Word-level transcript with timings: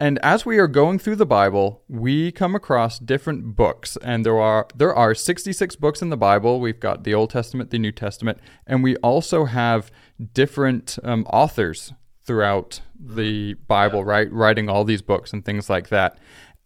And 0.00 0.18
as 0.22 0.46
we 0.46 0.58
are 0.58 0.66
going 0.66 0.98
through 0.98 1.16
the 1.16 1.26
Bible, 1.26 1.82
we 1.86 2.32
come 2.32 2.54
across 2.54 2.98
different 2.98 3.54
books, 3.54 3.98
and 4.02 4.24
there 4.24 4.40
are 4.40 4.66
there 4.74 4.94
are 4.94 5.14
66 5.14 5.76
books 5.76 6.00
in 6.00 6.08
the 6.08 6.16
Bible. 6.16 6.58
We've 6.58 6.80
got 6.80 7.04
the 7.04 7.12
Old 7.12 7.28
Testament, 7.28 7.68
the 7.68 7.78
New 7.78 7.92
Testament, 7.92 8.38
and 8.66 8.82
we 8.82 8.96
also 8.96 9.44
have 9.44 9.92
different 10.32 10.98
um, 11.04 11.26
authors 11.26 11.92
throughout 12.24 12.80
the 12.98 13.54
Bible, 13.68 14.02
right, 14.02 14.32
writing 14.32 14.70
all 14.70 14.84
these 14.84 15.02
books 15.02 15.34
and 15.34 15.44
things 15.44 15.68
like 15.68 15.90
that. 15.90 16.16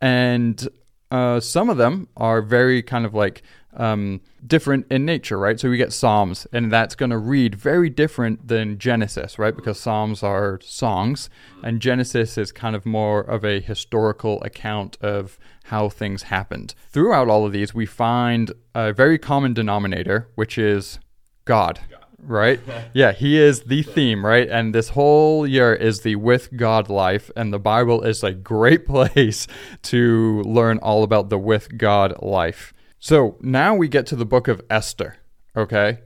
And 0.01 0.69
uh, 1.11 1.41
some 1.41 1.69
of 1.69 1.77
them 1.77 2.07
are 2.17 2.41
very 2.41 2.83
kind 2.83 3.05
of 3.05 3.15
like 3.15 3.43
um, 3.77 4.21
different 4.47 4.87
in 4.91 5.05
nature, 5.05 5.39
right? 5.39 5.59
So 5.59 5.71
we 5.71 5.77
get 5.77 5.93
Psalms, 5.93 6.47
and 6.53 6.73
that's 6.73 6.95
going 6.95 7.11
to 7.11 7.19
read 7.19 7.55
very 7.55 7.91
different 7.91 8.49
than 8.49 8.79
Genesis, 8.79 9.39
right? 9.39 9.55
Because 9.55 9.79
Psalms 9.79 10.23
are 10.23 10.61
songs, 10.63 11.29
and 11.63 11.81
Genesis 11.81 12.39
is 12.39 12.53
kind 12.53 12.77
of 12.77 12.87
more 12.87 13.21
of 13.21 13.45
a 13.45 13.61
historical 13.61 14.43
account 14.43 14.97
of 15.01 15.39
how 15.65 15.89
things 15.89 16.25
happened. 16.25 16.75
Throughout 16.91 17.29
all 17.29 17.47
of 17.47 17.53
these, 17.53 17.75
we 17.75 17.87
find 17.87 18.53
a 18.75 18.93
very 18.93 19.19
common 19.19 19.55
denominator, 19.55 20.29
which 20.35 20.59
is 20.59 20.99
God. 21.45 21.81
Right? 22.27 22.61
Yeah, 22.95 23.13
he 23.13 23.39
is 23.39 23.63
the 23.63 23.83
theme, 23.83 24.25
right? 24.25 24.49
And 24.49 24.75
this 24.75 24.91
whole 24.91 25.47
year 25.47 25.75
is 25.75 26.03
the 26.03 26.15
with 26.17 26.57
God 26.57 26.89
life, 26.89 27.31
and 27.35 27.53
the 27.53 27.59
Bible 27.59 28.03
is 28.03 28.23
a 28.23 28.33
great 28.33 28.87
place 28.95 29.49
to 29.83 30.43
learn 30.43 30.79
all 30.79 31.03
about 31.03 31.29
the 31.29 31.39
with 31.39 31.77
God 31.77 32.15
life. 32.23 32.73
So 33.05 33.37
now 33.43 33.75
we 33.75 33.89
get 33.89 34.07
to 34.07 34.17
the 34.17 34.25
book 34.25 34.49
of 34.49 34.63
Esther, 34.71 35.19
okay? 35.55 35.99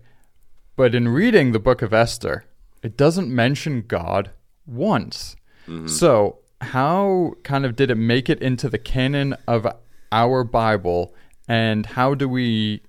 But 0.74 0.96
in 0.96 1.06
reading 1.06 1.52
the 1.52 1.60
book 1.60 1.80
of 1.80 1.94
Esther, 1.94 2.44
it 2.82 2.96
doesn't 2.96 3.32
mention 3.32 3.84
God 3.86 4.32
once. 4.66 5.36
Mm-hmm. 5.68 5.86
So, 5.86 6.40
how 6.60 7.34
kind 7.44 7.64
of 7.64 7.76
did 7.76 7.92
it 7.92 7.94
make 7.94 8.28
it 8.28 8.42
into 8.42 8.68
the 8.68 8.80
canon 8.80 9.36
of 9.46 9.64
our 10.10 10.42
Bible, 10.42 11.14
and 11.46 11.86
how 11.86 12.14
do 12.14 12.28
we 12.28 12.82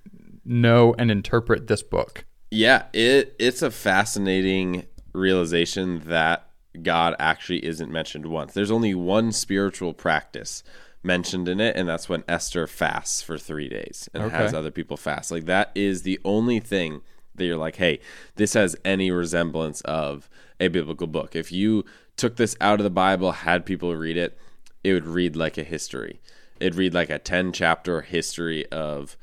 know 0.44 0.96
and 0.98 1.12
interpret 1.12 1.68
this 1.68 1.84
book? 1.84 2.26
Yeah, 2.50 2.86
it 2.94 3.36
it's 3.38 3.62
a 3.62 3.70
fascinating 3.70 4.88
realization 5.14 6.00
that 6.08 6.50
God 6.82 7.16
actually 7.20 7.64
isn't 7.64 7.92
mentioned 7.92 8.26
once. 8.26 8.56
There's 8.56 8.72
only 8.72 8.96
one 8.96 9.32
spiritual 9.32 9.94
practice 9.94 10.64
mentioned 11.04 11.48
in 11.48 11.60
it, 11.60 11.76
and 11.76 11.88
that's 11.88 12.10
when 12.10 12.24
Esther 12.28 12.68
fasts 12.68 13.22
for 13.22 13.38
three 13.38 13.70
days 13.70 14.10
and 14.14 14.24
okay. 14.24 14.36
has 14.36 14.54
other 14.54 14.72
people 14.72 14.98
fast. 14.98 15.32
Like 15.32 15.46
that 15.46 15.72
is 15.76 16.04
the 16.04 16.20
only 16.26 16.60
thing 16.60 17.02
that 17.36 17.46
you're 17.46 17.58
like, 17.58 17.78
hey, 17.78 18.00
this 18.36 18.54
has 18.54 18.76
any 18.84 19.12
resemblance 19.12 19.82
of 19.82 20.30
a 20.60 20.68
biblical 20.68 21.08
book. 21.08 21.36
If 21.36 21.52
you 21.52 21.86
took 22.18 22.36
this 22.36 22.56
out 22.60 22.80
of 22.80 22.84
the 22.84 22.90
Bible, 22.90 23.32
had 23.32 23.66
people 23.66 23.96
read 23.96 24.18
it, 24.18 24.38
it 24.84 24.94
would 24.94 25.08
read 25.08 25.36
like 25.36 25.58
a 25.58 25.64
history. 25.64 26.22
It'd 26.60 26.76
read 26.76 26.94
like 26.94 27.10
a 27.10 27.20
ten 27.20 27.54
chapter 27.54 28.02
history 28.02 28.70
of 28.72 29.18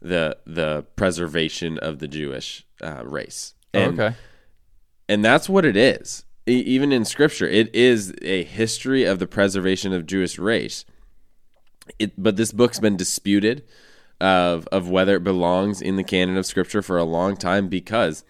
the 0.00 0.38
the 0.46 0.86
preservation 0.96 1.78
of 1.78 1.98
the 1.98 2.08
Jewish 2.08 2.66
uh, 2.82 3.04
race. 3.04 3.54
And, 3.74 4.00
okay. 4.00 4.16
And 5.08 5.24
that's 5.24 5.48
what 5.48 5.64
it 5.64 5.76
is. 5.76 6.24
even 6.46 6.92
in 6.92 7.04
Scripture, 7.04 7.46
it 7.46 7.74
is 7.74 8.14
a 8.22 8.44
history 8.44 9.04
of 9.04 9.18
the 9.18 9.26
preservation 9.26 9.92
of 9.92 10.06
Jewish 10.06 10.38
race 10.38 10.86
it, 11.98 12.12
but 12.16 12.36
this 12.36 12.52
book's 12.52 12.80
been 12.80 12.96
disputed 12.96 13.64
of 14.20 14.66
of 14.68 14.88
whether 14.88 15.16
it 15.16 15.24
belongs 15.24 15.80
in 15.80 15.96
the 15.96 16.04
canon 16.04 16.36
of 16.36 16.46
Scripture 16.46 16.82
for 16.82 16.98
a 16.98 17.04
long 17.04 17.36
time 17.36 17.68
because 17.68 18.24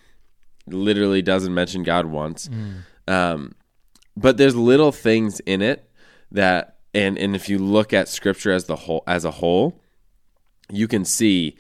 it 0.67 0.75
literally 0.75 1.23
doesn't 1.23 1.55
mention 1.55 1.83
God 1.83 2.07
once. 2.07 2.49
Mm. 2.49 3.13
Um, 3.13 3.55
but 4.17 4.37
there's 4.37 4.57
little 4.57 4.93
things 4.93 5.41
in 5.41 5.63
it 5.63 5.91
that, 6.31 6.79
and 6.93 7.17
and 7.19 7.35
if 7.35 7.49
you 7.49 7.59
look 7.59 7.93
at 7.93 8.09
Scripture 8.09 8.53
as 8.53 8.65
the 8.65 8.77
whole 8.77 9.05
as 9.07 9.25
a 9.25 9.31
whole, 9.33 9.81
you 10.71 10.89
can 10.89 11.05
see 11.05 11.57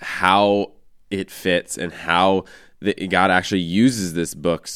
how 0.00 0.72
it 1.10 1.30
fits 1.30 1.78
and 1.78 1.92
how 1.92 2.44
the, 2.80 2.94
God 3.08 3.30
actually 3.30 3.60
uses 3.60 4.14
this 4.14 4.34
book 4.34 4.68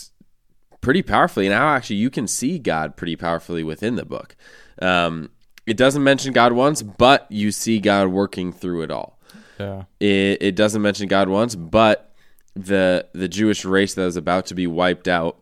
pretty 0.81 1.03
powerfully, 1.03 1.47
and 1.47 1.55
how 1.55 1.69
actually 1.69 1.97
you 1.97 2.11
can 2.11 2.27
see 2.27 2.59
God 2.59 2.97
pretty 2.97 3.17
powerfully 3.17 3.63
within 3.63 3.97
the 3.97 4.07
book. 4.07 4.37
Um, 4.81 5.31
it 5.69 5.77
doesn't 5.77 6.03
mention 6.03 6.33
God 6.33 6.53
once, 6.53 6.83
but 6.83 7.27
you 7.31 7.53
see 7.53 7.79
God 7.79 8.09
working 8.09 8.53
through 8.53 8.83
it 8.83 8.91
all. 8.91 9.19
Yeah. 9.59 9.85
It, 10.01 10.39
it 10.41 10.57
doesn't 10.57 10.83
mention 10.83 11.09
God 11.09 11.29
once, 11.29 11.55
but 11.55 12.15
the 12.55 13.07
the 13.13 13.29
Jewish 13.29 13.65
race 13.65 13.95
that 13.95 14.05
was 14.05 14.17
about 14.17 14.47
to 14.47 14.55
be 14.55 14.67
wiped 14.67 15.07
out, 15.07 15.39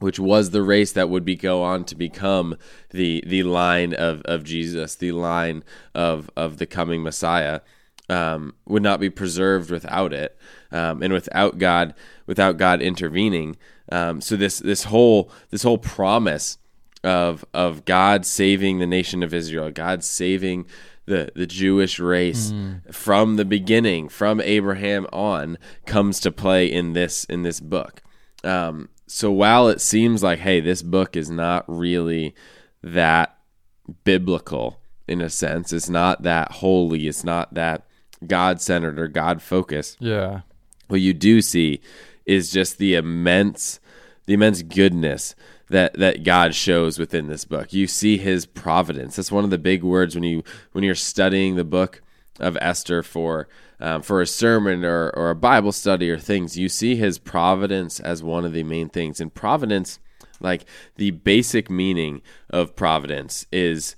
which 0.00 0.18
was 0.18 0.50
the 0.50 0.62
race 0.62 0.92
that 0.92 1.08
would 1.08 1.24
be 1.24 1.36
go 1.36 1.62
on 1.62 1.84
to 1.84 1.94
become 1.94 2.56
the 2.90 3.22
the 3.26 3.42
line 3.42 3.94
of, 3.94 4.22
of 4.24 4.44
Jesus, 4.44 4.94
the 4.94 5.12
line 5.12 5.64
of 5.94 6.30
of 6.36 6.58
the 6.58 6.66
coming 6.66 7.02
Messiah, 7.02 7.60
um, 8.08 8.54
would 8.66 8.82
not 8.82 9.00
be 9.00 9.10
preserved 9.10 9.70
without 9.70 10.12
it, 10.12 10.36
um, 10.72 11.02
and 11.02 11.12
without 11.12 11.58
God 11.58 11.94
without 12.26 12.56
God 12.56 12.82
intervening. 12.82 13.56
Um, 13.90 14.20
so 14.20 14.36
this 14.36 14.58
this 14.58 14.84
whole 14.84 15.30
this 15.50 15.62
whole 15.62 15.78
promise 15.78 16.58
of 17.04 17.44
of 17.54 17.84
God 17.84 18.26
saving 18.26 18.78
the 18.78 18.86
nation 18.86 19.22
of 19.22 19.34
Israel, 19.34 19.70
God 19.70 20.04
saving 20.04 20.66
the 21.06 21.30
the 21.34 21.46
Jewish 21.46 21.98
race 21.98 22.50
mm. 22.50 22.92
from 22.92 23.36
the 23.36 23.44
beginning, 23.44 24.08
from 24.08 24.40
Abraham 24.40 25.06
on, 25.12 25.58
comes 25.86 26.20
to 26.20 26.32
play 26.32 26.66
in 26.66 26.92
this 26.92 27.24
in 27.24 27.42
this 27.42 27.60
book. 27.60 28.02
Um, 28.44 28.88
so 29.06 29.30
while 29.30 29.68
it 29.68 29.80
seems 29.80 30.22
like, 30.22 30.40
hey, 30.40 30.60
this 30.60 30.82
book 30.82 31.16
is 31.16 31.30
not 31.30 31.64
really 31.68 32.34
that 32.82 33.38
biblical 34.04 34.80
in 35.06 35.20
a 35.20 35.30
sense, 35.30 35.72
it's 35.72 35.88
not 35.88 36.24
that 36.24 36.50
holy, 36.50 37.06
it's 37.06 37.24
not 37.24 37.54
that 37.54 37.86
God 38.26 38.60
centered 38.60 38.98
or 38.98 39.08
God 39.08 39.42
focused. 39.42 39.98
Yeah. 40.00 40.40
What 40.88 41.00
you 41.00 41.14
do 41.14 41.40
see 41.40 41.80
is 42.24 42.50
just 42.50 42.78
the 42.78 42.94
immense 42.94 43.78
the 44.26 44.34
immense 44.34 44.62
goodness 44.62 45.36
that 45.68 45.94
that 45.94 46.22
God 46.22 46.54
shows 46.54 46.98
within 46.98 47.26
this 47.28 47.44
book. 47.44 47.72
You 47.72 47.86
see 47.86 48.18
His 48.18 48.46
providence. 48.46 49.16
That's 49.16 49.32
one 49.32 49.44
of 49.44 49.50
the 49.50 49.58
big 49.58 49.82
words 49.82 50.14
when 50.14 50.24
you 50.24 50.42
when 50.72 50.84
you're 50.84 50.94
studying 50.94 51.56
the 51.56 51.64
book 51.64 52.02
of 52.38 52.56
Esther 52.60 53.02
for 53.02 53.48
um, 53.80 54.02
for 54.02 54.20
a 54.20 54.26
sermon 54.26 54.84
or 54.84 55.10
or 55.10 55.30
a 55.30 55.36
Bible 55.36 55.72
study 55.72 56.10
or 56.10 56.18
things. 56.18 56.56
You 56.56 56.68
see 56.68 56.96
His 56.96 57.18
providence 57.18 58.00
as 58.00 58.22
one 58.22 58.44
of 58.44 58.52
the 58.52 58.62
main 58.62 58.88
things. 58.88 59.20
And 59.20 59.32
providence, 59.32 59.98
like 60.40 60.64
the 60.96 61.10
basic 61.10 61.68
meaning 61.68 62.22
of 62.50 62.76
providence, 62.76 63.46
is 63.52 63.96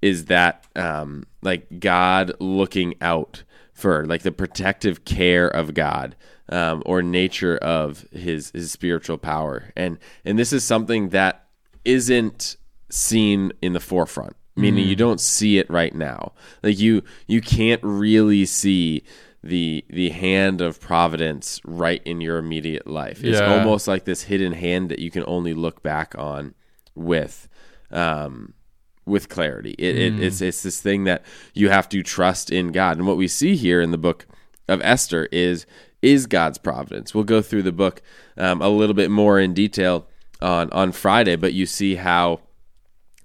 is 0.00 0.26
that 0.26 0.66
um, 0.74 1.24
like 1.42 1.80
God 1.80 2.32
looking 2.40 2.94
out 3.00 3.42
for 3.80 4.04
like 4.06 4.22
the 4.22 4.32
protective 4.32 5.04
care 5.04 5.48
of 5.48 5.74
God 5.74 6.16
um, 6.48 6.82
or 6.86 7.02
nature 7.02 7.56
of 7.56 8.06
his 8.12 8.50
his 8.50 8.70
spiritual 8.70 9.18
power, 9.18 9.72
and 9.76 9.98
and 10.24 10.38
this 10.38 10.52
is 10.52 10.64
something 10.64 11.10
that 11.10 11.46
isn't 11.84 12.56
seen 12.90 13.52
in 13.62 13.72
the 13.72 13.80
forefront. 13.80 14.36
Meaning, 14.56 14.84
mm. 14.84 14.88
you 14.88 14.96
don't 14.96 15.20
see 15.20 15.58
it 15.58 15.70
right 15.70 15.94
now. 15.94 16.32
Like 16.62 16.78
you 16.78 17.02
you 17.26 17.40
can't 17.40 17.82
really 17.82 18.44
see 18.44 19.04
the 19.42 19.84
the 19.88 20.10
hand 20.10 20.60
of 20.60 20.80
providence 20.80 21.60
right 21.64 22.02
in 22.04 22.20
your 22.20 22.38
immediate 22.38 22.86
life. 22.86 23.24
It's 23.24 23.40
yeah. 23.40 23.58
almost 23.58 23.88
like 23.88 24.04
this 24.04 24.24
hidden 24.24 24.52
hand 24.52 24.90
that 24.90 24.98
you 24.98 25.10
can 25.10 25.24
only 25.26 25.54
look 25.54 25.82
back 25.82 26.14
on 26.18 26.54
with 26.94 27.48
um, 27.90 28.54
with 29.10 29.28
clarity. 29.28 29.74
It, 29.78 29.96
mm. 29.96 30.18
it, 30.18 30.24
it's 30.24 30.40
it's 30.40 30.62
this 30.62 30.80
thing 30.80 31.04
that 31.04 31.22
you 31.52 31.68
have 31.68 31.88
to 31.90 32.02
trust 32.02 32.50
in 32.50 32.72
God. 32.72 32.96
And 32.96 33.06
what 33.06 33.16
we 33.16 33.28
see 33.28 33.56
here 33.56 33.80
in 33.80 33.90
the 33.90 33.98
book 33.98 34.26
of 34.68 34.80
Esther 34.82 35.28
is 35.32 35.66
is 36.02 36.26
God's 36.26 36.58
providence. 36.58 37.14
We'll 37.14 37.24
go 37.24 37.42
through 37.42 37.64
the 37.64 37.72
book 37.72 38.00
um, 38.36 38.62
a 38.62 38.68
little 38.68 38.94
bit 38.94 39.10
more 39.10 39.38
in 39.38 39.52
detail 39.52 40.06
on 40.40 40.70
on 40.70 40.92
Friday, 40.92 41.36
but 41.36 41.52
you 41.52 41.66
see 41.66 41.96
how 41.96 42.40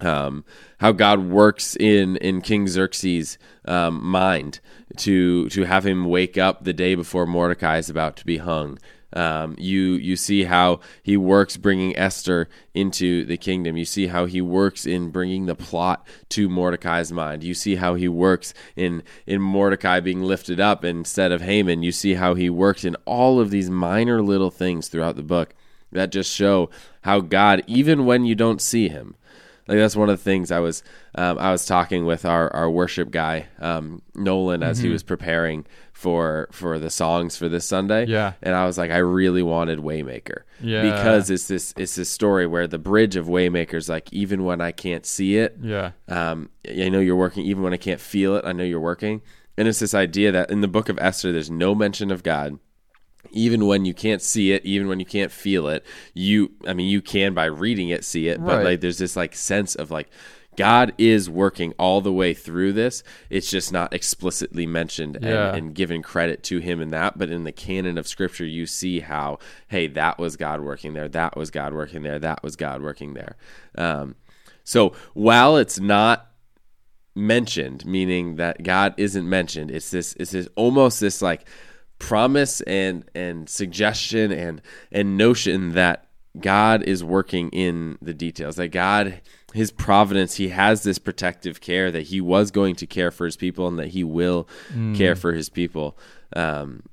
um, 0.02 0.44
how 0.80 0.92
God 0.92 1.30
works 1.30 1.76
in 1.76 2.18
in 2.18 2.42
King 2.42 2.68
Xerxes' 2.68 3.38
um, 3.66 4.04
mind 4.04 4.60
to 4.98 5.48
to 5.50 5.64
have 5.64 5.86
him 5.86 6.06
wake 6.06 6.38
up 6.38 6.64
the 6.64 6.74
day 6.74 6.96
before 6.96 7.26
Mordecai 7.26 7.78
is 7.78 7.90
about 7.90 8.18
to 8.18 8.26
be 8.26 8.38
hung. 8.38 8.78
Um, 9.16 9.56
you 9.58 9.94
you 9.94 10.18
see 10.18 10.44
how 10.44 10.82
he 11.02 11.16
works 11.16 11.56
bringing 11.56 11.98
Esther 11.98 12.50
into 12.74 13.24
the 13.26 13.38
kingdom. 13.38 13.78
You 13.78 13.86
see 13.86 14.08
how 14.08 14.26
he 14.26 14.42
works 14.42 14.86
in 14.86 15.10
bringing 15.10 15.46
the 15.46 15.56
plot 15.56 16.06
to 16.30 16.50
Mordecai's 16.50 17.12
mind. 17.12 17.44
You 17.44 17.54
see 17.54 17.76
how 17.76 17.96
he 17.96 18.10
works 18.10 18.54
in 18.76 19.04
in 19.26 19.42
Mordecai 19.42 20.02
being 20.02 20.22
lifted 20.22 20.60
up 20.60 20.84
instead 20.84 21.32
of 21.32 21.42
Haman. 21.42 21.82
You 21.82 21.94
see 21.94 22.16
how 22.16 22.34
he 22.34 22.50
works 22.50 22.84
in 22.84 22.96
all 23.06 23.40
of 23.40 23.52
these 23.52 23.70
minor 23.70 24.22
little 24.22 24.52
things 24.52 24.90
throughout 24.90 25.16
the 25.16 25.24
book 25.24 25.56
that 25.92 26.12
just 26.12 26.32
show 26.32 26.70
how 27.02 27.22
God, 27.22 27.64
even 27.68 28.06
when 28.06 28.26
you 28.26 28.36
don't 28.36 28.62
see 28.62 28.90
him, 28.90 29.16
like 29.68 29.78
that's 29.78 29.96
one 29.96 30.10
of 30.10 30.18
the 30.18 30.24
things 30.24 30.52
I 30.52 30.60
was 30.60 30.84
um, 31.16 31.38
I 31.40 31.52
was 31.52 31.66
talking 31.66 32.06
with 32.06 32.26
our, 32.26 32.54
our 32.54 32.70
worship 32.70 33.12
guy 33.12 33.48
um, 33.60 34.02
Nolan 34.16 34.62
as 34.64 34.78
Mm-hmm. 34.78 34.88
he 34.88 34.92
was 34.94 35.04
preparing 35.04 35.66
for 35.94 36.48
for 36.52 36.78
the 36.78 36.90
songs 36.90 37.38
for 37.38 37.48
this 37.50 37.66
Sunday. 37.66 38.06
Yeah. 38.06 38.34
and 38.42 38.54
I 38.54 38.66
was 38.66 38.78
like, 38.78 38.92
I 38.92 38.98
really 38.98 39.42
wanted 39.44 39.80
Waymaker. 39.80 40.42
Yeah. 40.62 40.82
because 40.96 41.30
it's 41.30 41.48
this 41.48 41.74
it's 41.78 41.96
this 41.96 42.10
story 42.10 42.46
where 42.48 42.68
the 42.68 42.78
bridge 42.78 43.16
of 43.16 43.28
Waymaker's 43.28 43.88
like 43.90 44.12
even 44.14 44.44
when 44.44 44.62
I 44.62 44.72
can't 44.72 45.06
see 45.06 45.38
it, 45.38 45.58
Yeah. 45.62 45.92
um, 46.10 46.50
I 46.70 46.90
know 46.90 47.00
you're 47.00 47.16
working. 47.16 47.46
Even 47.46 47.64
when 47.64 47.74
I 47.74 47.78
can't 47.78 48.02
feel 48.02 48.36
it, 48.36 48.46
I 48.46 48.52
know 48.52 48.64
you're 48.64 48.80
working. 48.80 49.22
And 49.58 49.70
it's 49.70 49.80
this 49.80 49.94
idea 49.94 50.34
that 50.34 50.52
in 50.52 50.60
the 50.60 50.68
book 50.68 50.90
of 50.90 51.00
Esther, 51.00 51.32
there's 51.32 51.50
no 51.50 51.74
mention 51.74 52.12
of 52.12 52.24
God. 52.24 52.60
Even 53.32 53.68
when 53.68 53.86
you 53.86 53.94
can't 53.94 54.22
see 54.22 54.52
it, 54.52 54.66
even 54.66 54.88
when 54.88 55.00
you 55.00 55.06
can't 55.06 55.32
feel 55.32 55.68
it, 55.68 55.86
you, 56.14 56.52
I 56.68 56.74
mean, 56.74 56.88
you 56.88 57.02
can 57.02 57.34
by 57.34 57.46
reading 57.46 57.90
it 57.90 58.04
see 58.04 58.28
it, 58.28 58.44
but 58.44 58.64
like 58.64 58.82
there's 58.82 58.98
this 58.98 59.16
like 59.16 59.36
sense 59.36 59.76
of 59.76 59.92
like 59.92 60.10
God 60.56 60.94
is 60.98 61.30
working 61.30 61.74
all 61.78 62.00
the 62.02 62.14
way 62.14 62.34
through 62.34 62.74
this. 62.74 63.04
It's 63.30 63.50
just 63.50 63.74
not 63.74 63.94
explicitly 63.94 64.66
mentioned 64.66 65.18
Yeah. 65.22 65.50
and, 65.50 65.58
and 65.58 65.76
given 65.76 66.02
credit 66.02 66.44
to 66.44 66.60
him 66.60 66.82
in 66.82 66.92
that. 66.92 67.18
But 67.18 67.30
in 67.30 67.44
the 67.44 67.52
canon 67.52 67.98
of 67.98 68.08
scripture, 68.08 68.46
you 68.46 68.66
see 68.66 69.02
how, 69.02 69.40
hey, 69.68 69.88
that 69.88 70.18
was 70.18 70.38
God 70.38 70.62
working 70.62 70.94
there. 70.94 71.10
That 71.10 71.36
was 71.36 71.52
God 71.52 71.74
working 71.74 72.04
there. 72.04 72.20
That 72.20 72.42
was 72.42 72.56
God 72.56 72.82
working 72.82 73.16
there. 73.16 73.36
Um, 73.78 74.16
so 74.64 74.94
while 75.14 75.58
it's 75.58 75.80
not 75.80 76.32
mentioned, 77.16 77.86
meaning 77.86 78.36
that 78.36 78.62
God 78.64 78.94
isn't 78.98 79.28
mentioned. 79.28 79.72
It's 79.72 79.90
this 79.90 80.14
it's 80.20 80.32
this 80.32 80.48
almost 80.56 81.00
this 81.00 81.22
like 81.22 81.48
promise 82.00 82.62
and 82.62 83.10
and 83.16 83.50
suggestion 83.50 84.32
and 84.32 84.62
and 84.92 85.18
notion 85.18 85.74
that 85.74 86.08
God 86.40 86.84
is 86.84 87.04
working 87.04 87.50
in 87.50 87.98
the 88.02 88.14
details. 88.14 88.58
That 88.58 88.70
God 88.70 89.22
his 89.54 89.72
providence, 89.72 90.36
he 90.36 90.50
has 90.50 90.84
this 90.84 91.00
protective 91.00 91.62
care 91.62 91.90
that 91.90 92.04
he 92.04 92.20
was 92.20 92.52
going 92.52 92.76
to 92.76 92.86
care 92.86 93.10
for 93.10 93.26
his 93.26 93.38
people 93.38 93.68
and 93.70 93.80
that 93.80 93.88
he 93.88 94.04
will 94.04 94.50
care 94.96 95.16
for 95.16 95.32
his 95.32 95.48
people. 95.48 95.98
Um, 96.36 96.84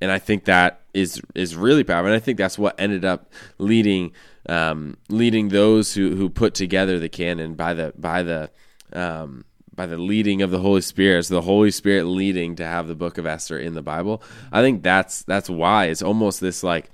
and 0.00 0.10
I 0.10 0.18
think 0.18 0.46
that 0.46 0.80
is 0.94 1.20
is 1.34 1.54
really 1.54 1.84
powerful. 1.84 2.06
And 2.06 2.16
I 2.16 2.20
think 2.20 2.38
that's 2.38 2.58
what 2.58 2.80
ended 2.80 3.04
up 3.04 3.30
leading 3.58 4.12
um, 4.48 4.96
leading 5.10 5.48
those 5.48 5.92
who, 5.92 6.16
who 6.16 6.30
put 6.30 6.54
together 6.54 6.98
the 6.98 7.08
canon 7.10 7.54
by 7.54 7.74
the 7.74 7.92
by 7.98 8.22
the 8.22 8.50
um, 8.94 9.44
by 9.78 9.86
the 9.86 9.96
leading 9.96 10.42
of 10.42 10.50
the 10.50 10.58
Holy 10.58 10.80
Spirit, 10.80 11.24
so 11.24 11.34
the 11.34 11.42
Holy 11.42 11.70
Spirit 11.70 12.04
leading 12.04 12.56
to 12.56 12.66
have 12.66 12.88
the 12.88 12.96
Book 12.96 13.16
of 13.16 13.26
Esther 13.26 13.56
in 13.56 13.74
the 13.74 13.80
Bible. 13.80 14.20
I 14.50 14.60
think 14.60 14.82
that's 14.82 15.22
that's 15.22 15.48
why 15.48 15.86
it's 15.86 16.02
almost 16.02 16.40
this 16.40 16.64
like 16.64 16.90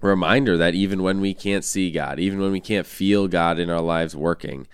reminder 0.00 0.56
that 0.56 0.74
even 0.74 1.02
when 1.02 1.20
we 1.20 1.34
can't 1.34 1.62
see 1.62 1.90
God, 1.92 2.18
even 2.18 2.40
when 2.40 2.52
we 2.52 2.58
can't 2.58 2.86
feel 2.86 3.28
God 3.28 3.58
in 3.58 3.68
our 3.68 3.82
lives 3.82 4.16
working, 4.16 4.66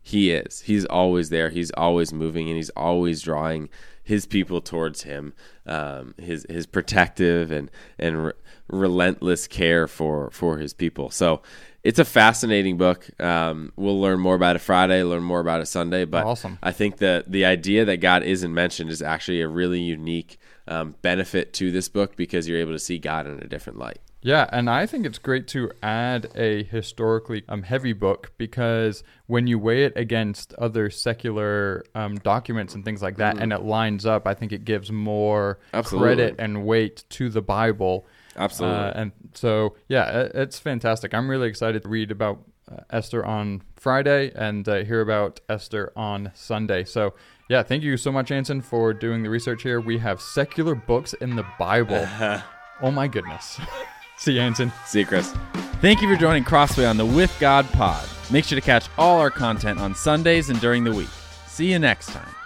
He 0.00 0.30
is. 0.30 0.60
He's 0.60 0.84
always 0.86 1.30
there. 1.30 1.50
He's 1.50 1.72
always 1.72 2.12
moving, 2.12 2.46
and 2.46 2.56
He's 2.56 2.70
always 2.70 3.22
drawing 3.22 3.68
His 4.04 4.24
people 4.24 4.60
towards 4.60 5.02
Him. 5.02 5.34
Um, 5.66 6.14
his 6.16 6.46
His 6.48 6.64
protective 6.64 7.50
and 7.50 7.72
and 7.98 8.26
re- 8.26 8.32
relentless 8.68 9.48
care 9.48 9.88
for 9.88 10.30
for 10.30 10.58
His 10.58 10.72
people. 10.72 11.10
So. 11.10 11.42
It's 11.82 11.98
a 11.98 12.04
fascinating 12.04 12.76
book. 12.76 13.08
Um, 13.20 13.72
we'll 13.76 14.00
learn 14.00 14.20
more 14.20 14.34
about 14.34 14.56
it 14.56 14.58
Friday, 14.60 15.02
learn 15.02 15.22
more 15.22 15.40
about 15.40 15.60
it 15.60 15.66
Sunday. 15.66 16.04
But 16.04 16.26
Awesome. 16.26 16.58
I 16.62 16.72
think 16.72 16.98
that 16.98 17.30
the 17.30 17.44
idea 17.44 17.84
that 17.86 17.98
God 17.98 18.22
isn't 18.22 18.52
mentioned 18.52 18.90
is 18.90 19.00
actually 19.00 19.40
a 19.40 19.48
really 19.48 19.80
unique 19.80 20.38
um, 20.68 20.94
benefit 21.02 21.52
to 21.54 21.70
this 21.70 21.88
book 21.88 22.16
because 22.16 22.48
you're 22.48 22.58
able 22.58 22.72
to 22.72 22.78
see 22.78 22.98
God 22.98 23.26
in 23.26 23.40
a 23.40 23.46
different 23.46 23.78
light. 23.78 23.98
Yeah, 24.22 24.46
and 24.52 24.68
I 24.68 24.84
think 24.84 25.06
it's 25.06 25.18
great 25.18 25.48
to 25.48 25.70
add 25.82 26.30
a 26.34 26.64
historically 26.64 27.42
um, 27.48 27.62
heavy 27.62 27.94
book 27.94 28.32
because 28.36 29.02
when 29.28 29.46
you 29.46 29.58
weigh 29.58 29.84
it 29.84 29.94
against 29.96 30.52
other 30.54 30.90
secular 30.90 31.84
um, 31.94 32.16
documents 32.16 32.74
and 32.74 32.84
things 32.84 33.00
like 33.00 33.16
that, 33.16 33.38
and 33.38 33.50
it 33.50 33.62
lines 33.62 34.04
up, 34.04 34.26
I 34.26 34.34
think 34.34 34.52
it 34.52 34.66
gives 34.66 34.92
more 34.92 35.58
Absolutely. 35.72 36.06
credit 36.06 36.34
and 36.38 36.66
weight 36.66 37.04
to 37.10 37.30
the 37.30 37.40
Bible. 37.40 38.06
Absolutely. 38.36 38.78
Uh, 38.78 38.92
and 38.94 39.12
so, 39.34 39.76
yeah, 39.88 40.22
it, 40.22 40.32
it's 40.34 40.58
fantastic. 40.58 41.14
I'm 41.14 41.28
really 41.28 41.48
excited 41.48 41.82
to 41.82 41.88
read 41.88 42.10
about 42.10 42.40
uh, 42.70 42.82
Esther 42.90 43.24
on 43.24 43.62
Friday 43.76 44.32
and 44.34 44.68
uh, 44.68 44.84
hear 44.84 45.00
about 45.00 45.40
Esther 45.48 45.92
on 45.96 46.30
Sunday. 46.34 46.84
So, 46.84 47.14
yeah, 47.48 47.62
thank 47.62 47.82
you 47.82 47.96
so 47.96 48.12
much, 48.12 48.30
Anson, 48.30 48.60
for 48.60 48.92
doing 48.92 49.22
the 49.22 49.30
research 49.30 49.62
here. 49.62 49.80
We 49.80 49.98
have 49.98 50.20
secular 50.20 50.74
books 50.74 51.14
in 51.14 51.34
the 51.34 51.44
Bible. 51.58 52.06
oh 52.82 52.90
my 52.90 53.08
goodness. 53.08 53.60
See 54.18 54.34
you, 54.34 54.40
Anson. 54.40 54.70
See 54.86 55.00
you, 55.00 55.06
Chris. 55.06 55.34
Thank 55.80 56.02
you 56.02 56.08
for 56.08 56.20
joining 56.20 56.44
Crossway 56.44 56.84
on 56.84 56.98
the 56.98 57.06
With 57.06 57.34
God 57.40 57.66
pod. 57.72 58.06
Make 58.30 58.44
sure 58.44 58.54
to 58.54 58.64
catch 58.64 58.86
all 58.98 59.18
our 59.18 59.30
content 59.30 59.80
on 59.80 59.94
Sundays 59.94 60.50
and 60.50 60.60
during 60.60 60.84
the 60.84 60.92
week. 60.92 61.08
See 61.46 61.72
you 61.72 61.78
next 61.78 62.10
time. 62.10 62.39